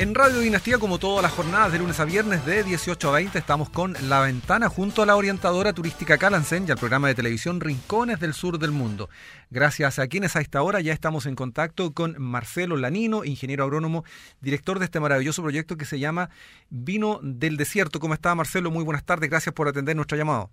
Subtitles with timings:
[0.00, 3.38] En Radio Dinastía, como todas las jornadas de lunes a viernes de 18 a 20,
[3.38, 7.60] estamos con La Ventana junto a la orientadora turística Calansen y al programa de televisión
[7.60, 9.10] Rincones del Sur del Mundo.
[9.50, 14.04] Gracias a quienes a esta hora ya estamos en contacto con Marcelo Lanino, ingeniero agrónomo,
[14.40, 16.30] director de este maravilloso proyecto que se llama
[16.70, 18.00] Vino del Desierto.
[18.00, 18.70] ¿Cómo está Marcelo?
[18.70, 20.48] Muy buenas tardes, gracias por atender nuestro llamado.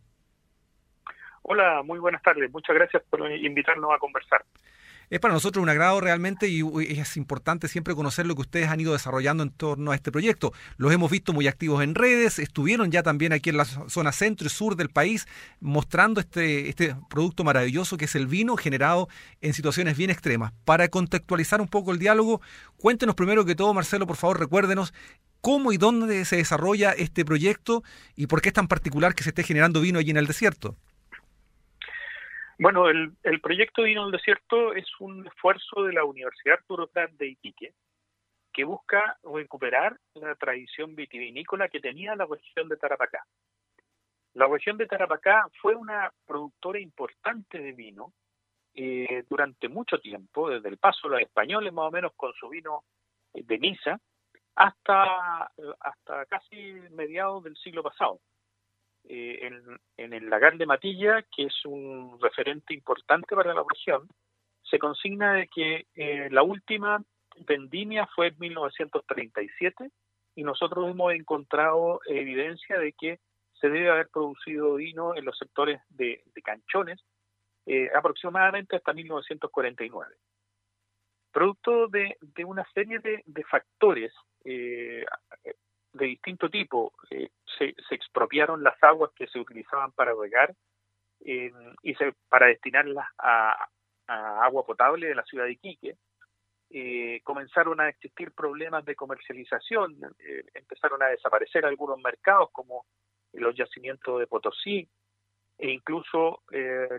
[1.43, 2.51] Hola, muy buenas tardes.
[2.51, 4.43] Muchas gracias por invitarnos a conversar.
[5.09, 6.61] Es para nosotros un agrado realmente y
[6.99, 10.51] es importante siempre conocer lo que ustedes han ido desarrollando en torno a este proyecto.
[10.75, 14.47] Los hemos visto muy activos en redes, estuvieron ya también aquí en la zona centro
[14.47, 15.25] y sur del país
[15.61, 19.07] mostrando este, este producto maravilloso que es el vino generado
[19.39, 20.51] en situaciones bien extremas.
[20.65, 22.41] Para contextualizar un poco el diálogo,
[22.75, 24.93] cuéntenos primero que todo, Marcelo, por favor, recuérdenos
[25.39, 27.81] cómo y dónde se desarrolla este proyecto
[28.17, 30.75] y por qué es tan particular que se esté generando vino allí en el desierto.
[32.59, 37.27] Bueno, el, el proyecto Vino del Desierto es un esfuerzo de la Universidad Arturo de
[37.27, 37.73] Iquique
[38.51, 43.23] que busca recuperar la tradición vitivinícola que tenía la región de Tarapacá.
[44.33, 48.13] La región de Tarapacá fue una productora importante de vino
[48.73, 52.49] eh, durante mucho tiempo, desde el paso de los españoles más o menos con su
[52.49, 52.83] vino
[53.33, 53.99] de misa,
[54.55, 58.19] hasta, hasta casi mediados del siglo pasado.
[59.09, 59.49] Eh,
[59.97, 64.07] en, el lagar de Matilla, que es un referente importante para la región,
[64.63, 67.01] se consigna de que eh, la última
[67.47, 69.91] vendimia fue en 1937
[70.35, 73.19] y nosotros hemos encontrado evidencia de que
[73.53, 76.99] se debe haber producido vino en los sectores de, canchones
[77.65, 80.15] eh, aproximadamente hasta 1949.
[81.31, 84.11] Producto de, una serie de, factores
[85.97, 86.93] de distinto tipo.
[87.09, 90.53] Eh, se, expropiaron las aguas que se utilizaban para regar
[91.25, 93.67] eh, y se, para destinarlas a,
[94.07, 95.97] agua potable de la ciudad de Iquique.
[96.69, 99.97] Eh, comenzaron a existir problemas de comercialización,
[100.53, 102.85] empezaron a desaparecer algunos mercados como
[103.33, 104.87] los yacimientos de Potosí
[105.57, 106.43] e incluso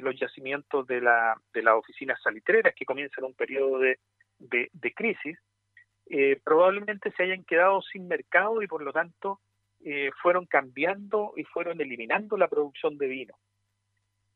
[0.00, 3.98] los yacimientos de, la, de las oficinas salitreras que comienzan un periodo de,
[4.38, 5.38] de crisis
[6.10, 9.40] eh, probablemente se hayan quedado sin mercado y por lo tanto
[9.84, 13.34] eh, fueron cambiando y fueron eliminando la producción de vino.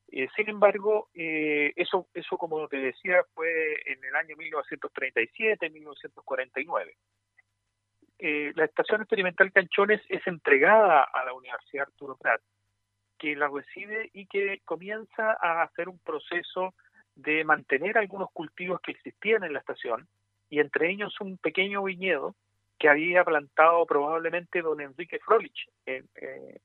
[0.09, 6.97] Eh, sin embargo, eso, eso, como te decía, fue en el año 1937, 1949.
[8.55, 12.43] la estación experimental Canchones es entregada a la Universidad Arturo Prat,
[13.19, 16.75] que la recibe y que comienza a hacer un proceso
[17.15, 20.07] de mantener algunos cultivos que existían en la estación,
[20.53, 22.35] y entre ellos un pequeño viñedo
[22.79, 26.61] que había plantado probablemente don Enrique Frolich en, eh,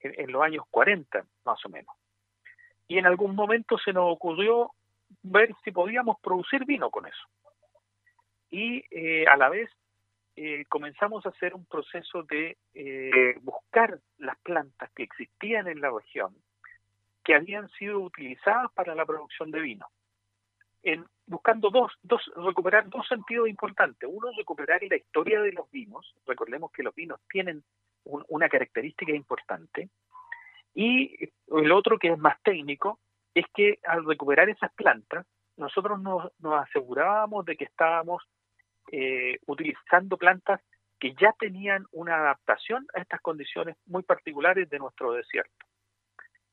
[0.00, 1.94] en, los años 40, más o menos.
[2.88, 4.70] Y en algún momento se nos ocurrió
[5.22, 7.28] ver si podíamos producir vino con eso.
[8.48, 9.68] Y eh, a la vez
[10.34, 12.56] eh, comenzamos a hacer un proceso de
[13.42, 16.34] buscar las plantas que existían en la región
[17.22, 19.86] que habían sido utilizadas para la producción de vino
[20.82, 24.08] en buscando dos, dos, recuperar dos sentidos importantes.
[24.10, 26.14] Uno, recuperar la historia de los vinos.
[26.26, 27.62] Recordemos que los vinos tienen
[28.04, 29.90] una característica importante.
[30.74, 32.98] Y el otro, que es más técnico,
[33.34, 36.30] es que al recuperar esas plantas, nosotros nos,
[36.60, 38.22] asegurábamos de que estábamos
[38.92, 40.60] eh, utilizando plantas
[40.98, 45.66] que ya tenían una adaptación a estas condiciones muy particulares de nuestro desierto.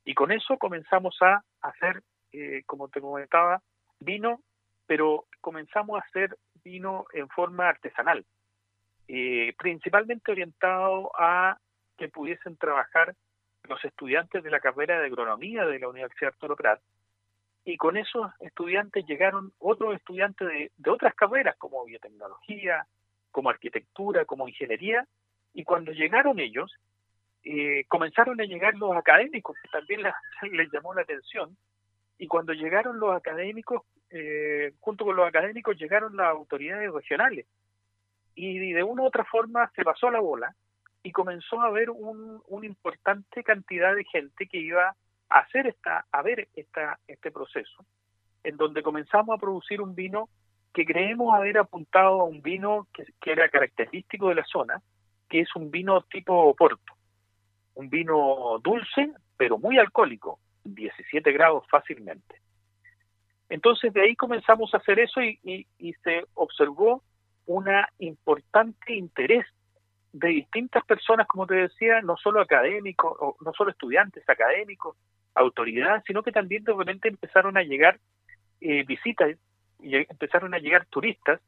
[0.04, 3.62] Y con eso comenzamos a hacer, eh, como te comentaba,
[4.00, 4.42] vino,
[4.86, 8.26] pero comenzamos a hacer vino en forma artesanal,
[9.08, 11.58] eh, principalmente orientado a
[11.98, 13.16] que pudiesen trabajar
[13.64, 16.82] los estudiantes de la carrera de agronomía de la Universidad Arturo Prat.
[17.64, 22.86] Y con esos estudiantes llegaron otros estudiantes de, de otras carreras como biotecnología,
[23.32, 25.08] como arquitectura, como ingeniería,
[25.54, 26.72] y cuando llegaron ellos,
[27.44, 30.02] eh, comenzaron a llegar los académicos, que también
[30.52, 31.56] les llamó la atención,
[32.18, 37.46] y cuando llegaron los académicos, eh, junto con los académicos llegaron las autoridades regionales.
[38.36, 40.56] Y de una u otra forma se pasó la bola
[41.04, 44.96] y comenzó a haber un, una importante cantidad de gente que iba
[45.30, 47.86] a hacer esta, a ver esta, este proceso,
[48.44, 50.30] en donde comenzamos a producir un vino
[50.74, 54.82] que creemos haber apuntado a un vino que, que era característico de la zona,
[55.30, 56.94] que es un vino tipo Porto,
[57.76, 62.42] un vino dulce, pero muy alcohólico, 17 grados fácilmente.
[63.50, 65.68] Entonces de ahí comenzamos a hacer eso y,
[66.04, 67.04] se observó
[67.46, 67.68] un
[68.00, 69.46] importante interés
[70.12, 74.98] de distintas personas, como te decía, no solo académicos, no solo estudiantes académicos,
[75.36, 78.00] autoridades, sino que también de repente empezaron a llegar
[78.62, 79.38] eh, visitas
[79.82, 81.42] y empezaron a llegar turistas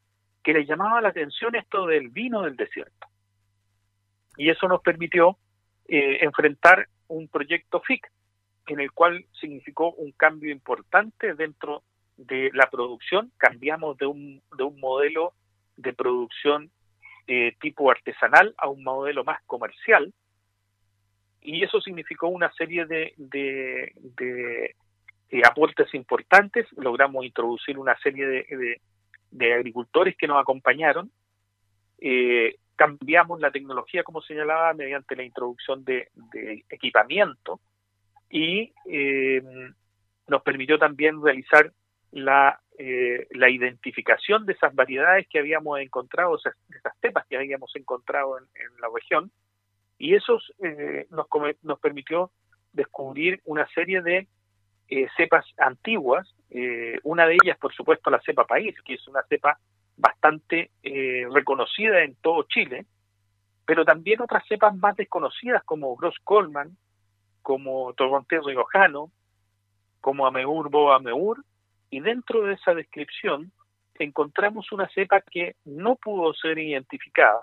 [0.43, 3.07] que le llamaba la atención esto del vino del desierto.
[4.37, 5.37] Y eso nos permitió
[5.87, 8.05] eh, enfrentar un proyecto FIC,
[8.67, 11.83] en el cual significó un cambio importante dentro
[12.17, 13.31] de la producción.
[13.37, 15.33] Cambiamos de un, de un modelo
[15.77, 16.71] de producción
[17.27, 20.13] eh, tipo artesanal a un modelo más comercial.
[21.41, 23.93] Y eso significó una serie de, de,
[25.29, 26.67] de, aportes importantes.
[26.75, 28.81] Logramos introducir una serie de,
[29.31, 31.11] de agricultores que nos acompañaron.
[31.99, 36.09] Eh, cambiamos la tecnología, como señalaba, mediante la introducción de,
[36.69, 37.59] equipamiento
[38.29, 39.41] y eh,
[40.27, 41.71] nos permitió también realizar
[42.11, 47.75] la, eh, la identificación de esas variedades que habíamos encontrado, esas, esas cepas que habíamos
[47.75, 48.45] encontrado en,
[48.81, 49.31] la región,
[49.97, 50.39] y eso
[51.09, 51.27] nos,
[51.63, 52.31] nos permitió
[52.71, 54.27] descubrir una serie de
[55.17, 59.59] cepas antiguas eh, una de ellas, por supuesto, la cepa país, que es una cepa
[59.97, 62.85] bastante eh, reconocida en todo Chile,
[63.65, 66.77] pero también otras cepas más desconocidas como Gross Coleman,
[67.47, 69.09] como Torrontés Riojano,
[70.01, 71.37] como Ameur Bo Ameur,
[71.89, 73.53] y dentro de esa descripción
[73.97, 77.39] encontramos una cepa que no pudo ser identificada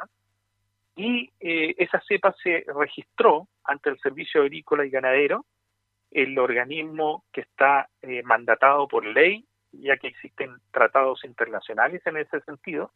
[0.94, 5.46] y eh, esa cepa se registró ante el Servicio Agrícola y Ganadero
[6.10, 12.42] el organismo que está eh, mandatado por ley, ya que existen tratados internacionales en ese
[12.42, 12.92] sentido,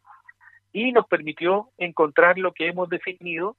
[0.71, 3.57] y nos permitió encontrar lo que hemos definido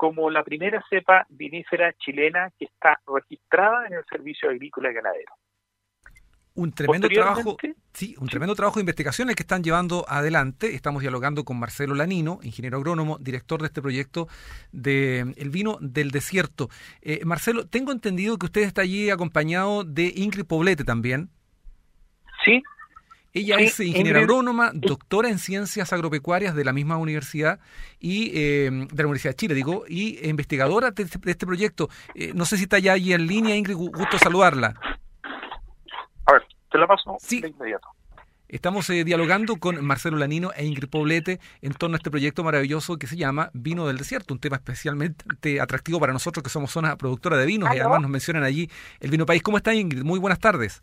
[0.00, 5.34] como la primera cepa vinífera chilena que está registrada en el Servicio Agrícola y Ganadero
[6.54, 7.58] un tremendo trabajo,
[7.92, 10.74] sí, un tremendo trabajo de investigación el que están llevando adelante.
[10.74, 14.26] Estamos dialogando con Marcelo Lanino, ingeniero agrónomo, director de este proyecto
[14.72, 16.68] de El vino del desierto.
[17.02, 21.28] Eh, Marcelo, tengo entendido que usted está allí acompañado de Ingrid Poblete también.
[22.44, 22.62] Sí.
[23.32, 27.60] Ella es ingeniera agrónoma, doctora en ciencias agropecuarias de la misma universidad
[28.00, 31.88] y eh, de la Universidad de Chile, digo, y investigadora de este, este proyecto.
[32.14, 34.74] Eh, no sé si está ya allí en línea, Ingrid, gusto saludarla.
[36.26, 36.42] A ver,
[36.72, 37.86] te la paso de inmediato.
[38.48, 42.96] Estamos eh, dialogando con Marcelo Lanino e Ingrid Poblete en torno a este proyecto maravilloso
[42.96, 46.96] que se llama Vino del Desierto, un tema especialmente atractivo para nosotros que somos zona
[46.96, 48.68] productora de vinos y además nos mencionan allí
[48.98, 49.40] el Vino País.
[49.44, 50.02] ¿Cómo está Ingrid?
[50.02, 50.82] Muy buenas tardes.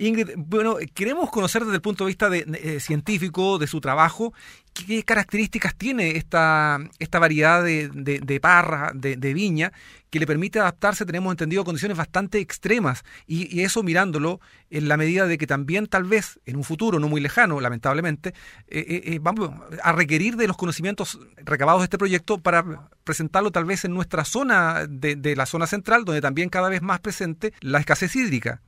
[0.00, 4.32] Ingrid, bueno, queremos conocer desde el punto de vista de, eh, científico de su trabajo
[4.72, 9.72] qué características tiene esta, esta variedad de, de, parra, de, viña,
[10.08, 13.02] que le permite adaptarse, tenemos entendido, a condiciones bastante extremas.
[13.26, 17.08] Y, eso mirándolo en la medida de que también tal vez en un futuro no
[17.08, 18.32] muy lejano, lamentablemente,
[18.68, 19.50] eh, eh, vamos
[19.82, 24.24] a requerir de los conocimientos recabados de este proyecto para presentarlo tal vez en nuestra
[24.24, 28.62] zona de la zona central, donde también cada vez más presente la escasez hídrica.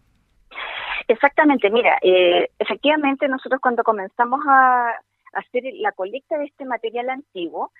[1.08, 4.94] Exactamente, mira, eh, efectivamente nosotros cuando comenzamos a
[5.32, 7.72] hacer la colecta de este material antiguo,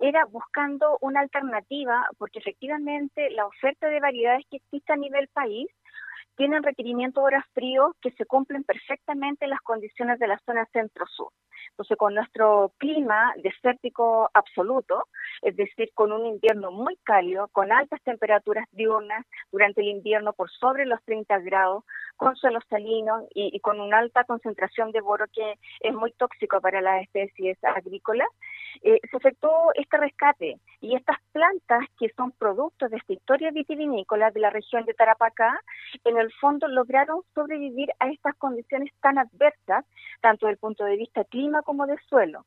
[0.00, 5.68] era buscando una alternativa, porque efectivamente la oferta de variedades que existe a nivel país
[6.40, 10.64] tienen requerimientos de horas fríos que se cumplen perfectamente en las condiciones de la zona
[10.72, 11.30] centro-sur.
[11.68, 15.04] Entonces, con nuestro clima desértico absoluto,
[15.42, 20.50] es decir, con un invierno muy cálido, con altas temperaturas diurnas durante el invierno por
[20.50, 21.84] sobre los 30 grados,
[22.16, 26.80] con suelos salinos y, con una alta concentración de boro que es muy tóxico para
[26.80, 28.28] las especies agrícolas,
[28.82, 34.30] eh, se efectuó este rescate y estas plantas que son productos de esta historia vitivinícola
[34.30, 35.60] de la región de Tarapacá,
[36.04, 39.84] en el fondo lograron sobrevivir a estas condiciones tan adversas,
[40.20, 42.46] tanto desde el punto de vista clima como de suelo.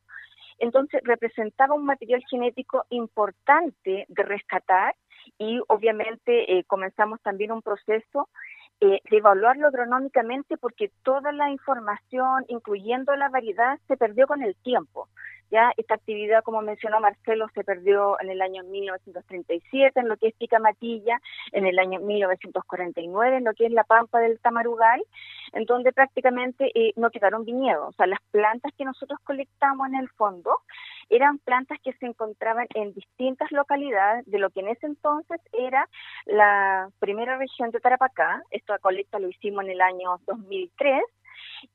[0.60, 4.96] Entonces representaba un material genético importante de rescatar
[5.38, 8.30] y obviamente eh, comenzamos también un proceso
[8.82, 14.56] eh, de evaluarlo agronómicamente porque toda la información, incluyendo la variedad, se perdió con el
[14.58, 15.08] tiempo.
[15.54, 20.30] Ya esta actividad, como mencionó Marcelo, se perdió en el año 1937 en lo que
[20.30, 25.04] es Picamatilla, en el año 1949 en lo que es la Pampa del Tamarugal,
[25.52, 27.90] en donde prácticamente eh, no quedaron viñedos.
[27.90, 30.58] O sea, las plantas que nosotros colectamos en el fondo
[31.12, 35.88] eran plantas que se encontraban en distintas localidades de lo que en ese entonces era
[36.26, 38.42] la primera región de Tarapacá.
[38.50, 41.04] Esta colecta lo hicimos en el año 2003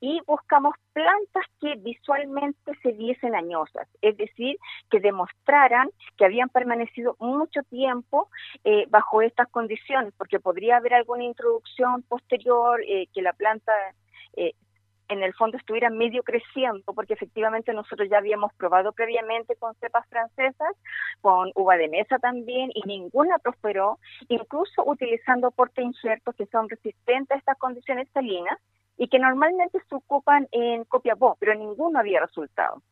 [0.01, 4.57] y buscamos plantas que visualmente se viesen añosas, es decir,
[4.91, 8.29] que demostraran que habían permanecido mucho tiempo
[8.65, 13.73] eh, bajo estas condiciones, porque podría haber alguna introducción posterior eh, que la planta
[14.37, 14.55] eh,
[15.09, 20.07] en el fondo estuviera medio creciendo, porque efectivamente nosotros ya habíamos probado previamente con cepas
[20.09, 20.77] francesas,
[21.21, 27.35] con uva de mesa también, y ninguna prosperó, incluso utilizando porte injertos que son resistentes
[27.35, 28.59] a estas condiciones salinas,
[28.99, 32.83] y que normalmente se ocupan en Copiapó, pero ninguno había resultado.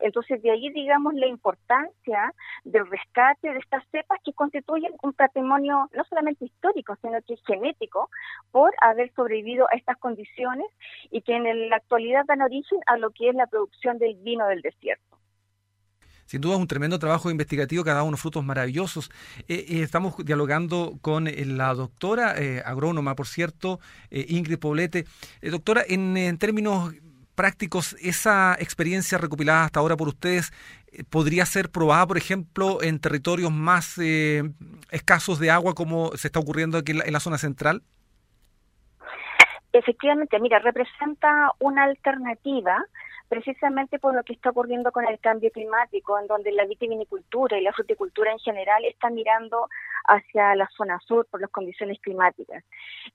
[0.00, 2.34] Entonces, de ahí, digamos, la importancia
[2.64, 8.10] del rescate de estas cepas que constituyen un patrimonio no solamente histórico, sino que genético,
[8.50, 10.66] por haber sobrevivido a estas condiciones
[11.10, 14.46] y que en la actualidad dan origen a lo que es la producción del vino
[14.48, 15.18] del desierto.
[16.26, 19.10] Sin duda es un tremendo trabajo investigativo que ha dado unos frutos maravillosos.
[19.48, 25.04] Eh, eh, estamos dialogando con eh, la doctora, agrónoma, por cierto, Ingrid Poblete.
[25.42, 26.94] doctora, en, términos
[27.34, 30.52] prácticos, esa experiencia recopilada hasta ahora por ustedes
[31.10, 33.98] podría ser probada, por ejemplo, en territorios más
[34.90, 37.82] escasos de agua como se está ocurriendo aquí en la, zona central?
[39.72, 42.84] Efectivamente, mira, representa una alternativa
[43.28, 47.62] precisamente por lo que está ocurriendo con el cambio climático, en donde la vitivinicultura y
[47.62, 49.68] la fruticultura en general están mirando
[50.06, 52.64] hacia la zona sur por las condiciones climáticas.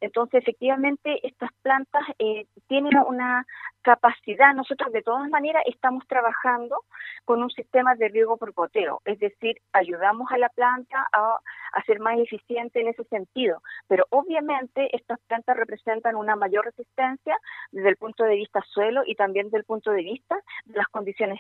[0.02, 3.46] Entonces, efectivamente, estas plantas eh, tienen una
[3.82, 4.54] capacidad.
[4.54, 6.84] Nosotros, de todas maneras, estamos trabajando
[7.26, 11.40] con un sistema de riego por goteo, es decir, ayudamos a la planta a,
[11.74, 13.62] a ser más eficiente en ese sentido.
[13.88, 17.38] Pero obviamente, estas plantas representan una mayor resistencia
[17.72, 20.88] desde el punto de vista suelo y también desde el punto de vista de las
[20.88, 21.40] condiciones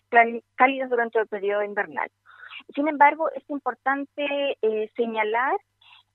[0.56, 2.10] cálidas durante el periodo invernal.
[2.76, 5.58] Sin embargo, es importante eh, señalar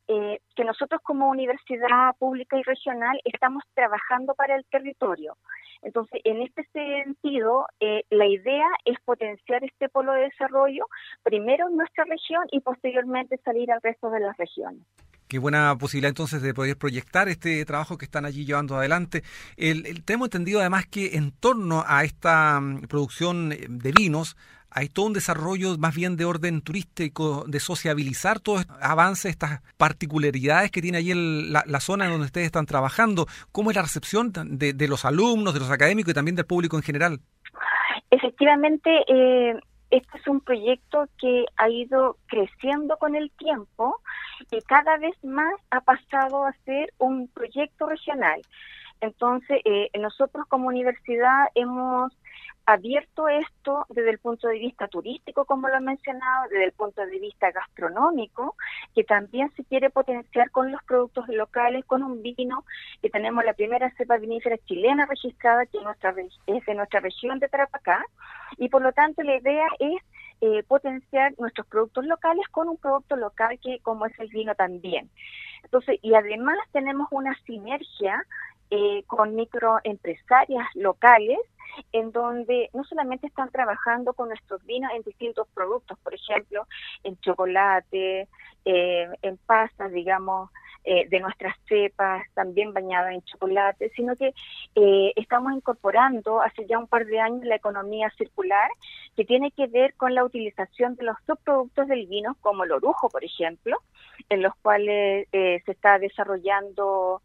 [0.07, 5.37] eh, que nosotros como universidad pública y regional estamos trabajando para el territorio.
[5.81, 10.87] Entonces, en este sentido, eh, la idea es potenciar este polo de desarrollo
[11.23, 14.83] primero en nuestra región y posteriormente salir al resto de las regiones.
[15.27, 19.25] Qué buena posibilidad entonces de poder proyectar este trabajo que están allí llevando adelante.
[19.57, 24.37] El, tenemos entendido además que en torno a esta mm, producción de vinos
[24.75, 29.63] hay todo un desarrollo más bien de orden turístico, de sociabilizar todos estos avances, estas
[29.77, 33.27] particularidades que tiene allí la, zona en donde ustedes están trabajando.
[33.53, 36.83] ¿Cómo es la recepción de, los alumnos, de los académicos y también del público en
[36.83, 37.21] general?
[38.11, 39.55] Efectivamente, eh,
[39.91, 44.01] este es un proyecto que ha ido creciendo con el tiempo
[44.51, 48.43] y cada vez más ha pasado a ser un proyecto regional.
[49.01, 52.13] Entonces, eh, nosotros como universidad hemos
[52.67, 57.05] abierto esto desde el punto de vista turístico, como lo he mencionado, desde el punto
[57.05, 58.57] de vista gastronómico,
[58.95, 62.65] que también se quiere potenciar con los productos locales, con un vino,
[63.03, 68.05] que tenemos la primera cepa vinífera chilena registrada, que es de nuestra región de Tarapacá,
[68.57, 70.03] y por lo tanto la idea es
[70.41, 75.11] eh, potenciar nuestros productos locales con un producto local que como es el vino también.
[75.63, 78.25] Entonces, y además tenemos una sinergia
[78.77, 81.39] eh, con microempresarias locales
[81.93, 86.67] en donde no solamente están trabajando con nuestros vinos en distintos productos, por ejemplo,
[87.03, 88.29] en chocolate,
[88.65, 90.51] eh, en pastas, digamos,
[90.87, 94.35] eh, de nuestras cepas, también bañadas en chocolate, sino que
[94.75, 98.71] eh, estamos incorporando hace ya un par de años la economía circular,
[99.17, 103.09] que tiene que ver con la utilización de los subproductos del vino, como el orujo,
[103.09, 103.79] por ejemplo,
[104.29, 107.23] en los cuales se está desarrollando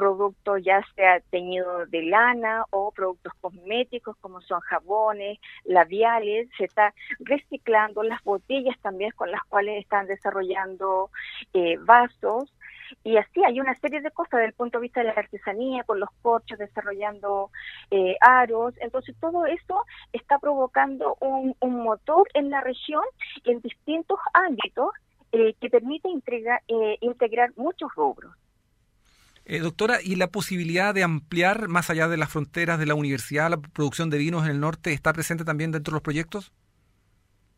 [0.00, 6.94] productos ya sea teñido de lana o productos cosméticos como son jabones, labiales, se está
[7.18, 11.10] reciclando las botellas también con las cuales están desarrollando
[11.52, 12.50] eh, vasos
[13.04, 15.84] y así hay una serie de cosas desde el punto de vista de la artesanía,
[15.84, 17.50] con los coches desarrollando
[17.90, 18.74] eh, aros.
[18.80, 23.04] Entonces, todo eso está provocando un, un motor en la región
[23.44, 24.92] en distintos ámbitos
[25.32, 28.34] eh, que permite integrar muchos rubros.
[29.52, 33.50] Eh, doctora, ¿y la posibilidad de ampliar más allá de las fronteras de la universidad
[33.50, 36.52] la producción de vinos en el norte está presente también dentro de los proyectos?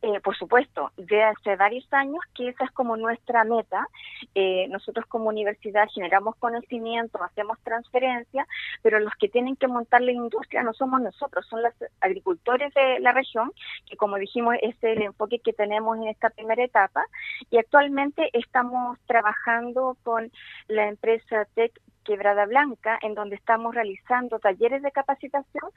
[0.04, 3.86] Eh, por supuesto, de hace varios años que esa es como nuestra meta.
[4.34, 8.44] Eh, nosotros como universidad generamos conocimiento, hacemos transferencia,
[8.82, 12.98] pero los que tienen que montar la industria no somos nosotros, son los agricultores de
[12.98, 13.52] la región,
[13.88, 17.04] que como dijimos es el enfoque que tenemos en esta primera etapa.
[17.50, 20.32] Y actualmente estamos trabajando con
[20.66, 21.72] la empresa Tech
[22.04, 25.70] Quebrada Blanca, en donde estamos realizando talleres de capacitación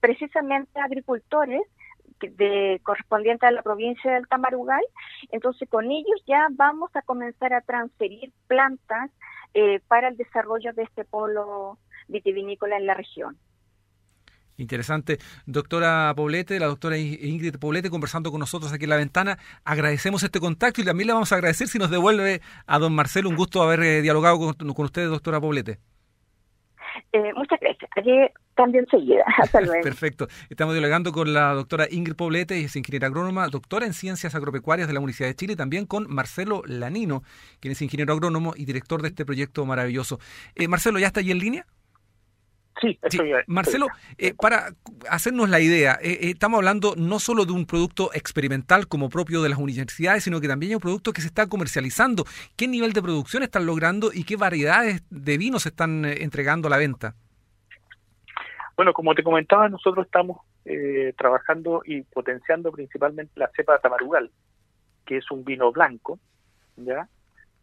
[0.00, 1.62] precisamente a agricultores
[2.20, 4.82] de correspondiente a la provincia del Tamarugal.
[5.30, 9.10] Entonces, con ellos ya vamos a comenzar a transferir plantas
[9.54, 11.78] eh, para el desarrollo de este polo
[12.08, 13.36] vitivinícola en la región.
[14.56, 15.18] Interesante.
[15.46, 19.38] Doctora Poblete, la doctora Ingrid Poblete, conversando con nosotros aquí en la ventana.
[19.64, 23.30] Agradecemos este contacto y también le vamos a agradecer si nos devuelve a don Marcelo.
[23.30, 25.78] Un gusto haber eh, dialogado con, con usted, doctora Poblete.
[27.12, 27.90] Eh, muchas gracias.
[27.96, 28.12] Allí
[28.54, 29.24] cambio enseguida.
[29.38, 29.82] Hasta luego.
[29.82, 30.28] Perfecto.
[30.48, 34.94] Estamos dialogando con la doctora Ingrid Poblete, es ingeniera agrónoma, doctora en ciencias agropecuarias de
[34.94, 37.22] la Universidad de Chile, y también con Marcelo Lanino,
[37.60, 40.18] quien es ingeniero agrónomo y director de este proyecto maravilloso.
[40.54, 41.66] Eh, Marcelo, ¿ya está allí en línea?
[42.80, 42.98] Sí,
[43.46, 44.70] Marcelo, eh, para
[45.08, 49.42] hacernos la idea, eh, eh, estamos hablando no solo de un producto experimental como propio
[49.42, 52.24] de las universidades, sino que también hay un producto que se está comercializando.
[52.56, 56.70] ¿Qué nivel de producción están logrando y qué variedades de vinos se están entregando a
[56.70, 57.14] la venta?
[58.76, 60.38] Bueno, como te comentaba, nosotros estamos
[61.16, 64.30] trabajando y potenciando principalmente la cepa tamarugal,
[65.04, 66.18] que es un vino blanco,
[66.76, 67.08] ¿ya?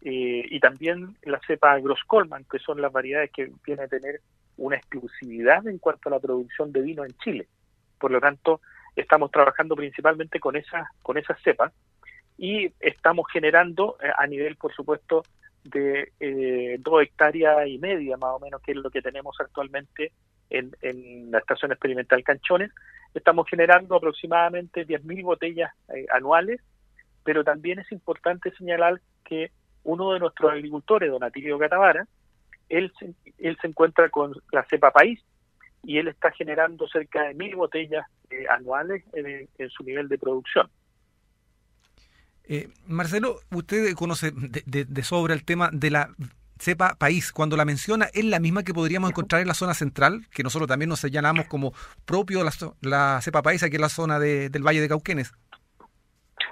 [0.02, 4.22] y también la cepa Grosskolman, que son las variedades que viene a tener
[4.58, 7.48] una exclusividad en cuanto a la producción de vino en Chile.
[8.00, 8.62] Por lo tanto,
[8.96, 11.72] estamos trabajando principalmente con esas con esas cepas
[12.38, 15.24] y estamos generando eh, a nivel, por supuesto,
[15.64, 20.12] de eh, dos hectáreas y media más o menos, que es lo que tenemos actualmente
[20.50, 22.72] en, en la estación experimental Canchones.
[23.14, 26.62] Estamos generando aproximadamente 10.000 botellas eh, anuales,
[27.24, 29.52] pero también es importante señalar que
[29.84, 32.08] uno de nuestros agricultores, don Atilio Catavara,
[32.70, 35.20] él se, él se encuentra con la cepa país
[35.84, 40.70] y él está generando cerca de mil botellas eh, anuales en, su nivel de producción.
[42.44, 46.10] Eh, Marcelo, usted conoce de, sobre el tema de la
[46.60, 47.32] cepa país.
[47.32, 50.26] Cuando la menciona, ¿es la misma que podríamos encontrar en la zona central?
[50.34, 51.74] Que nosotros también nos señalamos como
[52.06, 55.34] propio la, la cepa país aquí en la zona del Valle de Cauquenes.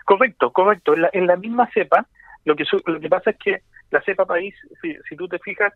[0.06, 0.94] Correcto, correcto.
[0.94, 2.08] En la, en la misma cepa,
[2.46, 5.74] lo que, lo que pasa es que la cepa país, si, si tú te fijas,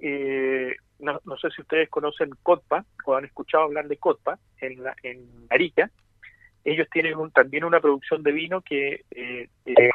[0.00, 4.94] eh, no, sé si ustedes conocen Cotpa o han escuchado hablar de Cotpa en, la,
[5.02, 5.90] en Arica.
[6.64, 9.90] Ellos tienen también una producción de vino que eh, eh,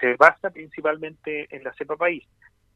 [0.00, 2.24] se basa principalmente en la cepa país.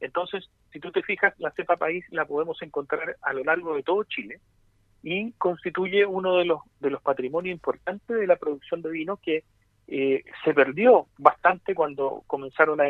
[0.00, 3.82] Entonces, si tú te fijas, la cepa país la podemos encontrar a lo largo de
[3.82, 4.40] todo Chile
[5.02, 9.44] y constituye uno de los de los patrimonios importantes de la producción de vino que
[9.92, 12.88] eh, se perdió bastante cuando comenzaron a,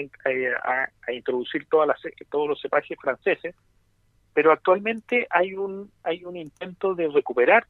[1.11, 3.54] introducir todas las, todos los cepajes franceses,
[4.35, 7.66] pero actualmente hay un, hay un intento de recuperar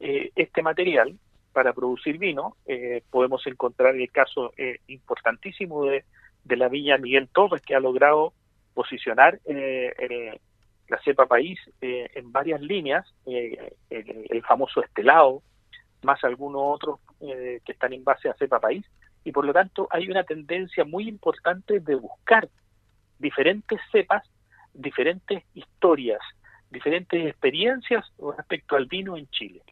[0.00, 1.16] eh, este material
[1.52, 2.56] para producir vino.
[2.66, 4.52] Eh, podemos encontrar el caso
[4.88, 6.04] importantísimo de,
[6.42, 8.32] de, la Villa Miguel Torres, que ha logrado
[8.74, 15.40] posicionar la cepa país en varias líneas, el, famoso estelado,
[16.02, 18.84] más algunos otros eh, que están en base a cepa país,
[19.24, 22.48] y por lo tanto hay una tendencia muy importante de buscar
[23.18, 24.28] diferentes cepas,
[24.74, 26.20] diferentes historias,
[26.70, 28.04] diferentes experiencias
[28.36, 29.62] respecto al vino en Chile.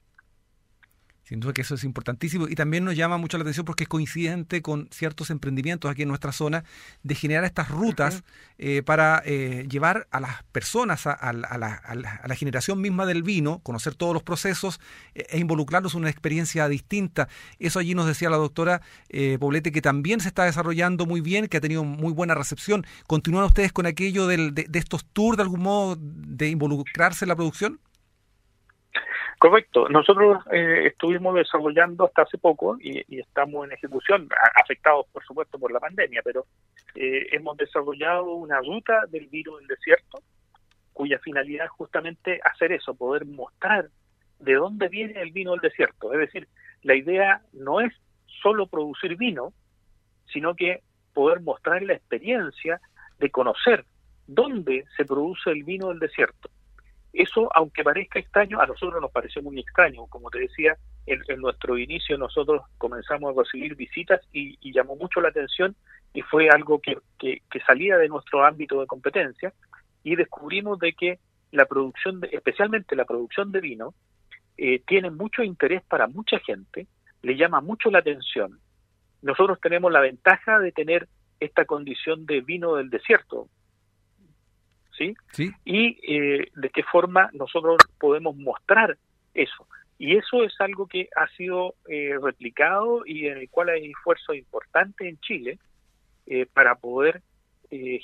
[1.31, 3.89] Sin duda que eso es importantísimo y también nos llama mucho la atención porque es
[3.89, 6.65] coincidente con ciertos emprendimientos aquí en nuestra zona
[7.05, 8.25] de generar estas rutas
[8.59, 14.13] eh, para eh, llevar a las personas a, la, generación misma del vino, conocer todos
[14.13, 14.81] los procesos
[15.15, 17.29] eh, e involucrarlos en una experiencia distinta.
[17.61, 18.83] Eso allí nos decía la doctora
[19.39, 22.85] Poblete que también se está desarrollando muy bien, que ha tenido muy buena recepción.
[23.07, 27.37] ¿Continúan ustedes con aquello de, de estos tours de algún modo de involucrarse en la
[27.37, 27.79] producción?
[29.41, 29.89] Correcto.
[29.89, 34.29] Nosotros eh, estuvimos desarrollando hasta hace poco y, estamos en ejecución,
[34.63, 36.45] afectados por supuesto por la pandemia, pero
[36.95, 40.19] eh, hemos desarrollado una ruta del vino del desierto
[40.93, 43.89] cuya finalidad es justamente hacer eso, poder mostrar
[44.41, 46.13] de dónde viene el vino del desierto.
[46.13, 46.47] Es decir,
[46.83, 47.95] la idea no es
[48.43, 49.55] solo producir vino,
[50.31, 50.83] sino que
[51.15, 52.79] poder mostrar la experiencia
[53.19, 53.87] de conocer
[54.27, 56.51] dónde se produce el vino del desierto
[57.13, 60.07] eso, aunque parezca extraño, a nosotros nos pareció muy extraño.
[60.07, 65.29] Como te decía, en, nuestro inicio nosotros comenzamos a recibir visitas y, llamó mucho la
[65.29, 65.75] atención
[66.15, 66.99] y fue algo que,
[67.67, 69.53] salía de nuestro ámbito de competencia
[70.05, 71.19] y descubrimos de que
[71.51, 73.95] la producción, de, especialmente la producción de vino,
[74.57, 76.87] eh, tiene mucho interés para mucha gente,
[77.23, 78.61] le llama mucho la atención.
[79.23, 81.09] Nosotros tenemos la ventaja de tener
[81.41, 83.49] esta condición de vino del desierto,
[85.33, 85.53] ¿sí?
[85.65, 88.97] Y eh, de qué forma nosotros podemos mostrar
[89.35, 89.67] eso.
[89.99, 94.33] Y eso es algo que ha sido eh, replicado y en el cual hay esfuerzo
[94.35, 95.59] importante en Chile
[96.27, 97.23] eh, para poder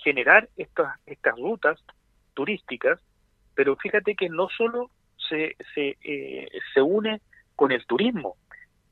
[0.05, 1.83] generar estas, estas rutas
[2.35, 3.01] turísticas,
[3.57, 4.93] pero fíjate que no solo
[5.29, 5.99] se, se,
[6.73, 7.21] se une
[7.57, 8.37] con el turismo,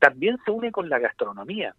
[0.00, 1.76] también se une con la gastronomía.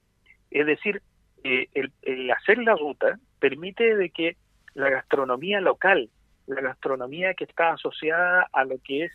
[0.50, 1.02] Es decir,
[1.44, 4.38] el, el, hacer la ruta permite de que
[4.76, 6.10] la gastronomía local,
[6.48, 9.12] la gastronomía que está asociada a lo que es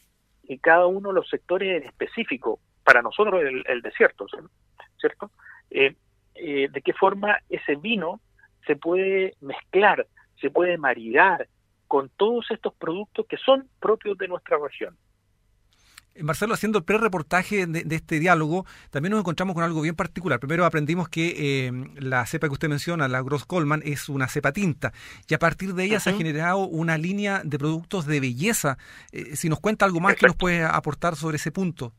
[0.49, 4.27] en cada uno de los sectores en específico, para nosotros el, desierto,
[4.99, 5.31] ¿cierto?
[5.71, 5.95] Eh,
[6.35, 8.21] eh, de qué forma ese vino
[8.67, 10.07] se puede mezclar,
[10.41, 11.49] se puede maridar
[11.87, 14.97] con todos estos productos que son propios de nuestra región.
[16.19, 20.41] Marcelo, haciendo el pre-reportaje de, este diálogo, también nos encontramos con algo bien particular.
[20.41, 24.53] Primero aprendimos que eh, la cepa que usted menciona, la Gross Coleman, es una cepa
[24.53, 24.93] tinta
[25.29, 28.77] y a partir de ella se ha generado una línea de productos de belleza.
[29.13, 31.93] Eh, si nos cuenta algo más que nos puede aportar sobre ese punto.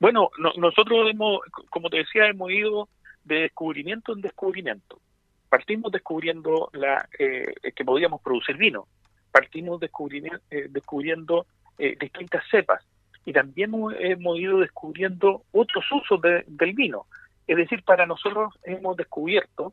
[0.00, 2.88] Bueno, nosotros hemos, como te decía, hemos ido
[3.24, 5.00] de descubrimiento en descubrimiento.
[5.48, 8.88] Partimos descubriendo la, eh, que podíamos producir vino,
[9.30, 11.46] partimos descubriendo
[11.78, 12.84] eh, distintas cepas
[13.24, 17.06] y también hemos ido descubriendo otros usos del vino.
[17.46, 19.72] Es decir, para nosotros hemos descubierto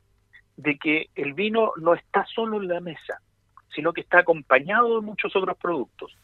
[0.58, 3.22] de que el vino no está solo en la mesa,
[3.74, 6.16] sino que está acompañado de muchos otros productos.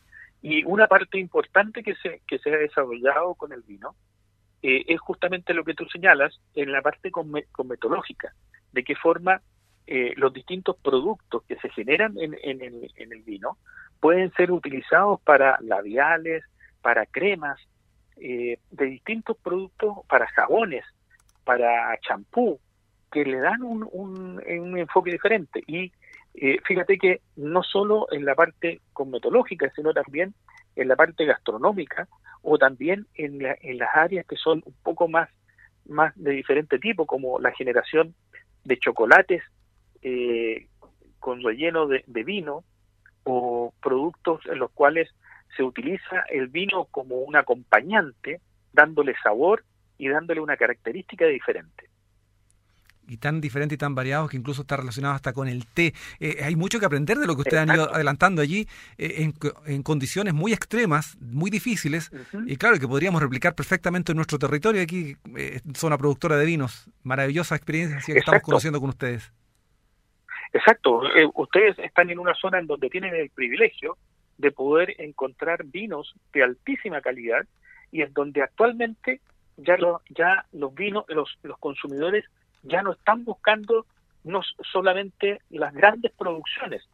[0.41, 3.95] Y una parte importante que se, que se ha desarrollado con el vino
[4.61, 8.33] eh, es justamente lo que tú señalas en la parte cometológica,
[8.71, 9.41] de qué forma
[9.87, 13.57] eh, los distintos productos que se generan en, el, en el vino
[14.01, 16.43] pueden ser utilizados para labiales,
[16.81, 17.57] para cremas,
[18.17, 20.83] eh, de distintos productos, para jabones,
[21.45, 22.59] para champú,
[23.11, 25.63] que le dan un, un, enfoque diferente.
[25.67, 25.93] Y
[26.33, 30.33] eh, fíjate que no solo en la parte cosmetológica, sino también
[30.75, 32.09] en la parte gastronómica
[32.41, 35.29] o también en, en las áreas que son un poco más
[36.15, 38.13] de diferente tipo, como la generación
[38.65, 39.41] de chocolates
[40.07, 40.67] eh,
[41.19, 42.63] con relleno de vino,
[43.23, 45.09] o productos en los cuales
[45.55, 48.39] se utiliza el vino como un acompañante,
[48.71, 49.63] dándole sabor
[49.97, 51.89] y dándole una característica diferente.
[53.09, 55.93] Y tan diferente y tan variado que incluso está relacionado hasta con el té.
[56.19, 58.67] Eh, hay mucho que aprender de lo que ustedes han ido adelantando allí
[58.97, 59.31] eh,
[59.65, 62.11] en, condiciones muy extremas, muy difíciles,
[62.45, 64.81] y claro que podríamos replicar perfectamente en nuestro territorio.
[64.81, 69.31] Aquí, eh, zona productora de vinos, maravillosa experiencia que estamos conociendo con ustedes.
[70.53, 73.97] Exacto, eh, ustedes están en una zona en donde tienen el privilegio
[74.37, 77.45] de poder encontrar vinos de altísima calidad
[77.91, 79.21] y en donde actualmente
[79.57, 82.25] ya, lo, ya los vinos, los, los consumidores
[82.63, 83.85] ya no están buscando
[84.23, 86.87] no solamente las grandes producciones,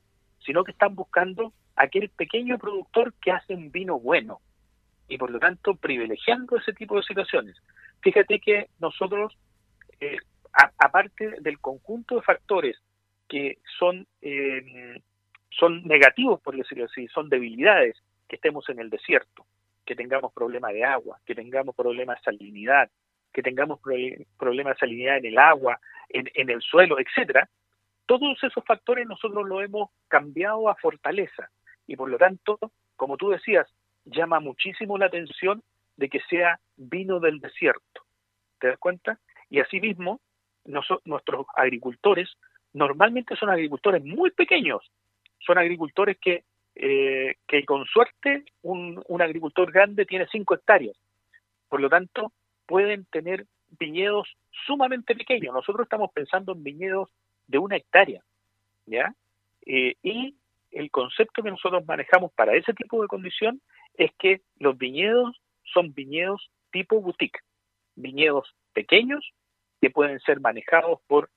[0.46, 4.39] sino que están buscando aquel pequeño productor que hace un vino bueno
[5.08, 7.56] y por lo tanto privilegiando ese tipo de situaciones.
[8.02, 9.38] Fíjate que nosotros,
[10.00, 10.18] eh,
[10.78, 12.78] aparte del conjunto de factores
[13.27, 15.01] que son, eh,
[15.49, 19.45] son negativos, por decirlo así, son debilidades, que estemos en el desierto,
[19.86, 22.89] que tengamos problemas de agua, que tengamos problemas de salinidad,
[23.31, 23.79] que tengamos
[24.38, 27.49] problemas de salinidad en el agua, en, en el suelo, etcétera,
[28.05, 31.49] todos esos factores nosotros lo hemos cambiado a fortaleza
[31.88, 32.59] y por lo tanto,
[32.95, 33.67] como tú decías,
[34.05, 35.63] llama muchísimo la atención
[35.97, 38.01] de que sea vino del desierto.
[38.59, 39.19] ¿Te das cuenta?
[39.49, 40.19] Y asimismo,
[40.65, 42.29] nuestros agricultores
[42.73, 44.81] normalmente son agricultores muy pequeños,
[45.39, 46.43] son agricultores que,
[46.75, 50.97] eh, que con suerte un, un agricultor grande tiene cinco hectáreas,
[51.69, 52.31] por lo tanto
[52.65, 53.45] pueden tener
[53.79, 54.27] viñedos
[54.65, 55.53] sumamente pequeños.
[55.53, 57.09] Nosotros estamos pensando en viñedos
[57.47, 58.21] de una hectárea,
[58.86, 59.13] ¿ya?
[59.65, 60.36] Eh, y
[60.71, 63.62] el concepto que nosotros manejamos para ese tipo de condición
[63.95, 65.39] es que los viñedos
[65.73, 67.39] son viñedos tipo boutique,
[67.95, 69.31] viñedos pequeños
[69.81, 71.29] que pueden ser manejados por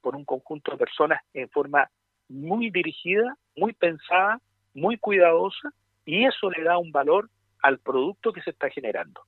[0.00, 1.90] por un conjunto de personas en forma
[2.28, 4.40] muy dirigida, muy pensada,
[4.74, 5.70] muy cuidadosa,
[6.04, 7.30] y eso le da un valor
[7.62, 9.22] al producto que se está generando.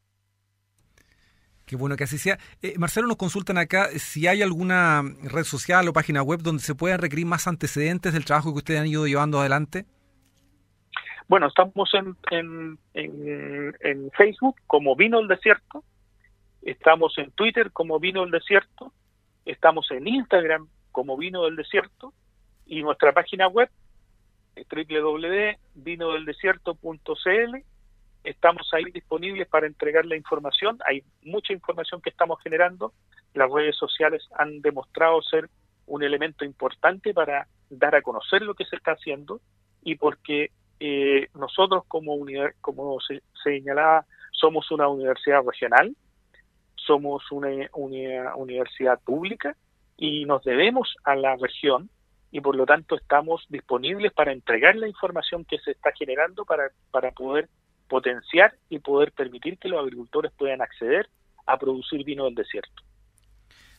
[1.65, 2.39] Qué bueno que así sea.
[2.63, 6.77] Eh, Marcelo, nos consultan acá si hay alguna red social o página web donde se
[6.77, 9.85] puedan requerir más antecedentes del trabajo que ustedes han ido llevando adelante.
[11.29, 15.83] Bueno, estamos en, en, en, en Facebook como Vino el Desierto,
[16.63, 18.93] estamos en Twitter como Vino el Desierto,
[19.47, 22.13] Estamos en Instagram como Vino del Desierto
[22.67, 23.71] y nuestra página web
[24.57, 27.57] www.vinodeldesierto.cl.
[28.25, 30.81] Estamos ahí disponibles para entregar la información.
[30.85, 32.93] Hay mucha información que estamos generando.
[33.35, 35.49] Las redes sociales han demostrado ser
[35.87, 39.41] un elemento importante para dar a conocer lo que se está haciendo
[39.85, 42.17] y porque eh, nosotros como,
[42.61, 45.95] como se señalaba somos una universidad regional
[46.87, 47.69] somos una,
[48.37, 49.57] universidad pública
[49.97, 51.91] y nos debemos a la región
[52.31, 56.71] y por lo tanto estamos disponibles para entregar la información que se está generando para,
[56.91, 57.49] para poder
[57.89, 61.09] potenciar y poder permitir que los agricultores puedan acceder
[61.47, 62.83] a producir vino del desierto.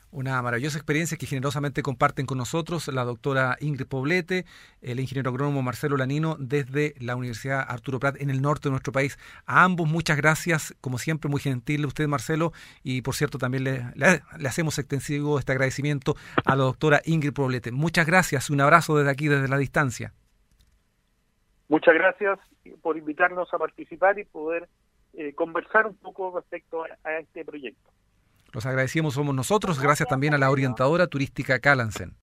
[0.10, 4.46] Una maravillosa experiencia que generosamente comparten con nosotros la doctora Ingrid Poblete,
[4.82, 8.94] el ingeniero agrónomo Marcelo Lanino desde la Universidad Arturo Prat en el norte de nuestro
[8.94, 9.20] país.
[9.46, 14.22] A ambos muchas gracias, como siempre muy gentil usted Marcelo y por cierto también le,
[14.48, 16.16] hacemos extensivo este agradecimiento
[16.46, 17.72] a la doctora Ingrid Poblete.
[17.72, 20.14] Muchas gracias un abrazo desde aquí, desde la distancia.
[21.68, 22.40] Muchas gracias
[22.82, 24.70] por invitarnos a participar y poder
[25.14, 27.90] eh, conversar un poco respecto a, este proyecto.
[28.58, 32.16] Los agradecemos somos nosotros, gracias también a la orientadora turística Calansen.